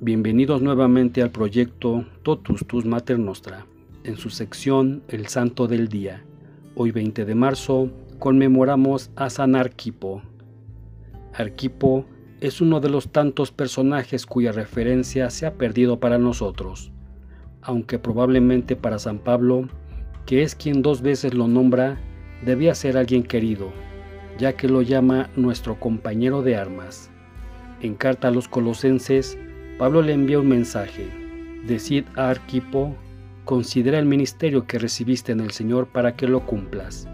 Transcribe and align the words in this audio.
Bienvenidos 0.00 0.62
nuevamente 0.62 1.22
al 1.22 1.32
proyecto 1.32 2.06
Totus 2.22 2.64
Tus 2.68 2.84
Mater 2.84 3.18
Nostra, 3.18 3.66
en 4.04 4.16
su 4.16 4.30
sección 4.30 5.02
El 5.08 5.26
Santo 5.26 5.66
del 5.66 5.88
Día. 5.88 6.22
Hoy 6.76 6.92
20 6.92 7.24
de 7.24 7.34
marzo 7.34 7.90
conmemoramos 8.20 9.10
a 9.16 9.28
San 9.28 9.56
Arquipo. 9.56 10.22
Arquipo 11.34 12.04
es 12.40 12.60
uno 12.60 12.78
de 12.78 12.90
los 12.90 13.10
tantos 13.10 13.50
personajes 13.50 14.24
cuya 14.24 14.52
referencia 14.52 15.30
se 15.30 15.46
ha 15.46 15.54
perdido 15.54 15.98
para 15.98 16.16
nosotros, 16.16 16.92
aunque 17.60 17.98
probablemente 17.98 18.76
para 18.76 19.00
San 19.00 19.18
Pablo, 19.18 19.68
que 20.26 20.44
es 20.44 20.54
quien 20.54 20.80
dos 20.80 21.02
veces 21.02 21.34
lo 21.34 21.48
nombra, 21.48 21.98
debía 22.46 22.76
ser 22.76 22.96
alguien 22.96 23.24
querido, 23.24 23.72
ya 24.38 24.52
que 24.52 24.68
lo 24.68 24.80
llama 24.80 25.28
nuestro 25.34 25.80
compañero 25.80 26.42
de 26.42 26.54
armas. 26.54 27.10
En 27.80 27.96
carta 27.96 28.28
a 28.28 28.30
los 28.30 28.46
colosenses, 28.46 29.36
Pablo 29.78 30.02
le 30.02 30.12
envía 30.12 30.40
un 30.40 30.48
mensaje. 30.48 31.06
Decid 31.64 32.04
a 32.16 32.30
Arquipo, 32.30 32.96
considera 33.44 34.00
el 34.00 34.06
ministerio 34.06 34.66
que 34.66 34.80
recibiste 34.80 35.30
en 35.30 35.38
el 35.38 35.52
Señor 35.52 35.86
para 35.86 36.16
que 36.16 36.26
lo 36.26 36.44
cumplas. 36.44 37.06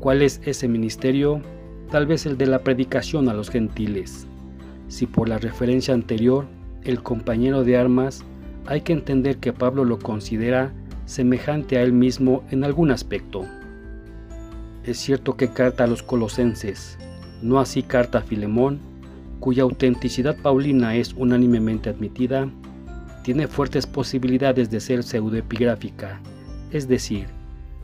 ¿Cuál 0.00 0.22
es 0.22 0.40
ese 0.46 0.66
ministerio? 0.66 1.42
Tal 1.90 2.06
vez 2.06 2.24
el 2.24 2.38
de 2.38 2.46
la 2.46 2.60
predicación 2.60 3.28
a 3.28 3.34
los 3.34 3.50
gentiles. 3.50 4.26
Si 4.88 5.06
por 5.06 5.28
la 5.28 5.36
referencia 5.36 5.92
anterior, 5.92 6.46
el 6.84 7.02
compañero 7.02 7.64
de 7.64 7.76
armas, 7.76 8.24
hay 8.64 8.80
que 8.80 8.94
entender 8.94 9.36
que 9.36 9.52
Pablo 9.52 9.84
lo 9.84 9.98
considera 9.98 10.72
semejante 11.04 11.76
a 11.76 11.82
él 11.82 11.92
mismo 11.92 12.44
en 12.50 12.64
algún 12.64 12.90
aspecto. 12.90 13.44
Es 14.84 14.96
cierto 14.96 15.36
que 15.36 15.48
carta 15.48 15.84
a 15.84 15.86
los 15.86 16.02
colosenses, 16.02 16.96
no 17.42 17.60
así 17.60 17.82
carta 17.82 18.18
a 18.18 18.22
Filemón, 18.22 18.87
cuya 19.40 19.62
autenticidad 19.62 20.36
paulina 20.40 20.96
es 20.96 21.14
unánimemente 21.14 21.90
admitida, 21.90 22.48
tiene 23.22 23.46
fuertes 23.46 23.86
posibilidades 23.86 24.70
de 24.70 24.80
ser 24.80 25.02
pseudoepigráfica, 25.02 26.20
es 26.70 26.88
decir, 26.88 27.26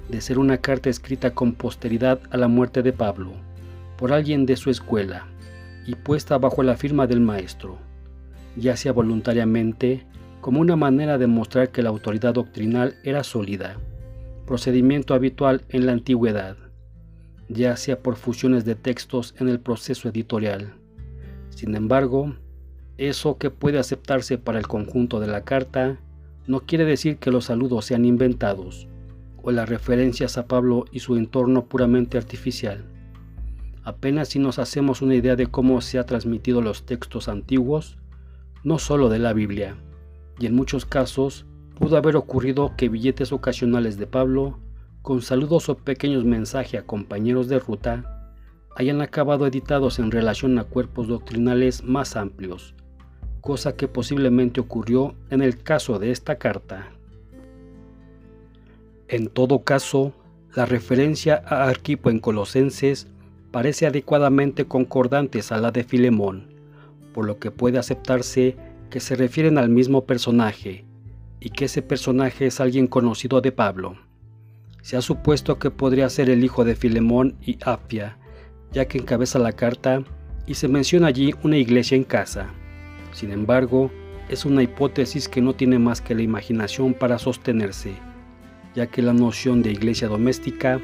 de 0.08 0.20
ser 0.20 0.38
una 0.38 0.58
carta 0.58 0.90
escrita 0.90 1.32
con 1.32 1.54
posteridad 1.54 2.20
a 2.30 2.36
la 2.36 2.48
muerte 2.48 2.82
de 2.82 2.92
Pablo, 2.92 3.32
por 3.96 4.12
alguien 4.12 4.46
de 4.46 4.56
su 4.56 4.70
escuela, 4.70 5.26
y 5.86 5.94
puesta 5.94 6.38
bajo 6.38 6.62
la 6.62 6.76
firma 6.76 7.06
del 7.06 7.20
maestro, 7.20 7.78
ya 8.56 8.76
sea 8.76 8.92
voluntariamente, 8.92 10.06
como 10.40 10.60
una 10.60 10.76
manera 10.76 11.18
de 11.18 11.26
mostrar 11.26 11.70
que 11.70 11.82
la 11.82 11.90
autoridad 11.90 12.34
doctrinal 12.34 12.96
era 13.02 13.24
sólida, 13.24 13.78
procedimiento 14.46 15.14
habitual 15.14 15.64
en 15.68 15.86
la 15.86 15.92
antigüedad, 15.92 16.56
ya 17.48 17.76
sea 17.76 17.98
por 17.98 18.16
fusiones 18.16 18.64
de 18.64 18.74
textos 18.74 19.34
en 19.38 19.48
el 19.48 19.60
proceso 19.60 20.08
editorial, 20.08 20.74
sin 21.54 21.76
embargo, 21.76 22.34
eso 22.98 23.38
que 23.38 23.50
puede 23.50 23.78
aceptarse 23.78 24.38
para 24.38 24.58
el 24.58 24.66
conjunto 24.66 25.20
de 25.20 25.28
la 25.28 25.42
carta 25.44 25.98
no 26.46 26.60
quiere 26.60 26.84
decir 26.84 27.18
que 27.18 27.30
los 27.30 27.46
saludos 27.46 27.86
sean 27.86 28.04
inventados 28.04 28.88
o 29.42 29.50
las 29.50 29.68
referencias 29.68 30.36
a 30.36 30.46
Pablo 30.46 30.84
y 30.90 31.00
su 31.00 31.16
entorno 31.16 31.66
puramente 31.66 32.18
artificial. 32.18 32.84
Apenas 33.82 34.28
si 34.28 34.38
nos 34.38 34.58
hacemos 34.58 35.02
una 35.02 35.14
idea 35.14 35.36
de 35.36 35.46
cómo 35.46 35.80
se 35.80 35.98
han 35.98 36.06
transmitido 36.06 36.60
los 36.60 36.86
textos 36.86 37.28
antiguos, 37.28 37.98
no 38.62 38.78
solo 38.78 39.08
de 39.08 39.18
la 39.18 39.32
Biblia, 39.32 39.76
y 40.38 40.46
en 40.46 40.54
muchos 40.54 40.86
casos 40.86 41.46
pudo 41.78 41.96
haber 41.96 42.16
ocurrido 42.16 42.74
que 42.76 42.88
billetes 42.88 43.32
ocasionales 43.32 43.98
de 43.98 44.06
Pablo, 44.06 44.58
con 45.02 45.20
saludos 45.20 45.68
o 45.68 45.76
pequeños 45.76 46.24
mensajes 46.24 46.80
a 46.80 46.86
compañeros 46.86 47.48
de 47.48 47.58
ruta, 47.58 48.13
hayan 48.76 49.00
acabado 49.00 49.46
editados 49.46 49.98
en 49.98 50.10
relación 50.10 50.58
a 50.58 50.64
cuerpos 50.64 51.08
doctrinales 51.08 51.84
más 51.84 52.16
amplios, 52.16 52.74
cosa 53.40 53.76
que 53.76 53.88
posiblemente 53.88 54.60
ocurrió 54.60 55.14
en 55.30 55.42
el 55.42 55.62
caso 55.62 55.98
de 55.98 56.10
esta 56.10 56.36
carta. 56.36 56.90
En 59.08 59.28
todo 59.28 59.62
caso, 59.62 60.12
la 60.54 60.66
referencia 60.66 61.42
a 61.46 61.68
Arquipo 61.68 62.10
en 62.10 62.20
Colosenses 62.20 63.06
parece 63.50 63.86
adecuadamente 63.86 64.64
concordantes 64.64 65.52
a 65.52 65.58
la 65.58 65.70
de 65.70 65.84
Filemón, 65.84 66.54
por 67.12 67.26
lo 67.26 67.38
que 67.38 67.50
puede 67.50 67.78
aceptarse 67.78 68.56
que 68.90 69.00
se 69.00 69.14
refieren 69.14 69.58
al 69.58 69.68
mismo 69.68 70.04
personaje, 70.04 70.84
y 71.38 71.50
que 71.50 71.66
ese 71.66 71.82
personaje 71.82 72.46
es 72.46 72.60
alguien 72.60 72.86
conocido 72.86 73.40
de 73.40 73.52
Pablo. 73.52 73.96
Se 74.82 74.96
ha 74.96 75.02
supuesto 75.02 75.58
que 75.58 75.70
podría 75.70 76.08
ser 76.08 76.30
el 76.30 76.42
hijo 76.42 76.64
de 76.64 76.74
Filemón 76.74 77.36
y 77.40 77.58
Apia, 77.64 78.18
ya 78.74 78.86
que 78.86 78.98
encabeza 78.98 79.38
la 79.38 79.52
carta 79.52 80.02
y 80.46 80.54
se 80.54 80.68
menciona 80.68 81.06
allí 81.06 81.32
una 81.42 81.56
iglesia 81.56 81.96
en 81.96 82.04
casa. 82.04 82.48
Sin 83.12 83.30
embargo, 83.30 83.90
es 84.28 84.44
una 84.44 84.62
hipótesis 84.62 85.28
que 85.28 85.40
no 85.40 85.54
tiene 85.54 85.78
más 85.78 86.00
que 86.00 86.14
la 86.14 86.22
imaginación 86.22 86.92
para 86.92 87.18
sostenerse, 87.18 87.92
ya 88.74 88.88
que 88.88 89.00
la 89.00 89.12
noción 89.12 89.62
de 89.62 89.70
iglesia 89.70 90.08
doméstica 90.08 90.80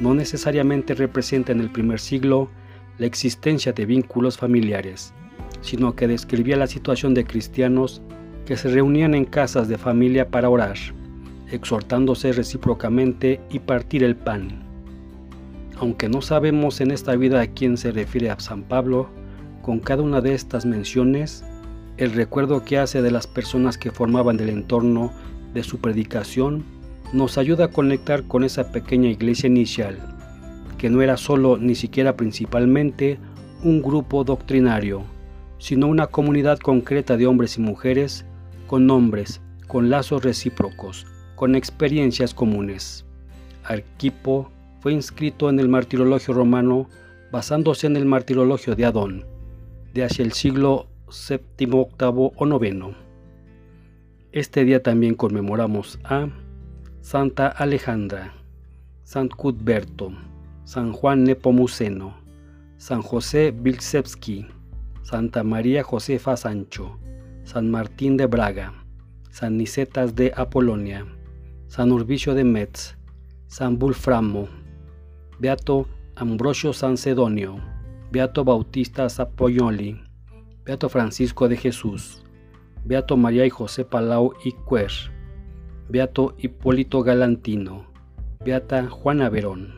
no 0.00 0.14
necesariamente 0.14 0.94
representa 0.94 1.52
en 1.52 1.60
el 1.60 1.70
primer 1.70 2.00
siglo 2.00 2.50
la 2.98 3.06
existencia 3.06 3.72
de 3.72 3.86
vínculos 3.86 4.36
familiares, 4.36 5.14
sino 5.60 5.94
que 5.94 6.08
describía 6.08 6.56
la 6.56 6.66
situación 6.66 7.14
de 7.14 7.24
cristianos 7.24 8.02
que 8.46 8.56
se 8.56 8.68
reunían 8.68 9.14
en 9.14 9.24
casas 9.24 9.68
de 9.68 9.78
familia 9.78 10.28
para 10.28 10.48
orar, 10.48 10.76
exhortándose 11.50 12.32
recíprocamente 12.32 13.40
y 13.50 13.60
partir 13.60 14.02
el 14.02 14.16
pan. 14.16 14.67
Aunque 15.80 16.08
no 16.08 16.22
sabemos 16.22 16.80
en 16.80 16.90
esta 16.90 17.14
vida 17.14 17.40
a 17.40 17.46
quién 17.46 17.76
se 17.76 17.92
refiere 17.92 18.30
a 18.30 18.40
San 18.40 18.64
Pablo, 18.64 19.08
con 19.62 19.78
cada 19.78 20.02
una 20.02 20.20
de 20.20 20.34
estas 20.34 20.66
menciones, 20.66 21.44
el 21.98 22.12
recuerdo 22.12 22.64
que 22.64 22.78
hace 22.78 23.00
de 23.00 23.12
las 23.12 23.28
personas 23.28 23.78
que 23.78 23.92
formaban 23.92 24.40
el 24.40 24.48
entorno 24.48 25.12
de 25.54 25.62
su 25.62 25.78
predicación 25.78 26.64
nos 27.12 27.38
ayuda 27.38 27.66
a 27.66 27.70
conectar 27.70 28.24
con 28.24 28.42
esa 28.42 28.72
pequeña 28.72 29.08
iglesia 29.08 29.46
inicial, 29.46 29.96
que 30.78 30.90
no 30.90 31.00
era 31.00 31.16
solo 31.16 31.56
ni 31.58 31.76
siquiera 31.76 32.16
principalmente 32.16 33.18
un 33.62 33.80
grupo 33.80 34.24
doctrinario, 34.24 35.02
sino 35.58 35.86
una 35.86 36.08
comunidad 36.08 36.58
concreta 36.58 37.16
de 37.16 37.26
hombres 37.26 37.56
y 37.56 37.60
mujeres 37.60 38.24
con 38.66 38.86
nombres, 38.86 39.40
con 39.68 39.90
lazos 39.90 40.24
recíprocos, 40.24 41.06
con 41.36 41.54
experiencias 41.54 42.34
comunes. 42.34 43.04
Arquipo 43.64 44.50
fue 44.80 44.92
inscrito 44.92 45.48
en 45.50 45.58
el 45.58 45.68
martirologio 45.68 46.34
romano 46.34 46.88
basándose 47.30 47.86
en 47.86 47.96
el 47.96 48.06
martirologio 48.06 48.74
de 48.74 48.84
Adón, 48.84 49.26
de 49.92 50.04
hacia 50.04 50.24
el 50.24 50.32
siglo 50.32 50.88
VII, 51.08 51.66
VIII 51.66 52.32
o 52.36 52.64
IX. 52.64 52.96
Este 54.32 54.64
día 54.64 54.82
también 54.82 55.14
conmemoramos 55.14 55.98
a 56.04 56.28
Santa 57.00 57.48
Alejandra, 57.48 58.34
San 59.02 59.28
Cuthberto, 59.28 60.12
San 60.64 60.92
Juan 60.92 61.24
Nepomuceno, 61.24 62.14
San 62.76 63.02
José 63.02 63.50
Vilsevsky, 63.50 64.46
Santa 65.02 65.42
María 65.42 65.82
Josefa 65.82 66.36
Sancho, 66.36 66.98
San 67.44 67.70
Martín 67.70 68.18
de 68.18 68.26
Braga, 68.26 68.74
San 69.30 69.56
Nicetas 69.56 70.14
de 70.14 70.32
Apolonia, 70.36 71.06
San 71.66 71.90
Urbicio 71.92 72.34
de 72.34 72.44
Metz, 72.44 72.98
San 73.46 73.78
Bulframo, 73.78 74.48
Beato 75.40 75.86
Ambrosio 76.16 76.72
Sancedonio, 76.72 77.60
Beato 78.10 78.42
Bautista 78.42 79.08
Zapoyoli, 79.08 80.02
Beato 80.64 80.88
Francisco 80.88 81.46
de 81.46 81.56
Jesús, 81.56 82.24
Beato 82.84 83.16
María 83.16 83.46
y 83.46 83.50
José 83.50 83.84
Palau 83.84 84.32
y 84.44 84.50
Cuer, 84.50 84.90
Beato 85.88 86.34
Hipólito 86.38 87.04
Galantino, 87.04 87.86
Beata 88.44 88.88
Juana 88.90 89.28
Verón. 89.28 89.77